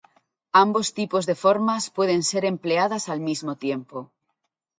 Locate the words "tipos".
0.97-1.23